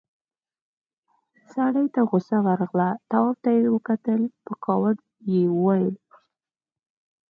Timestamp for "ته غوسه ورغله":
1.93-2.89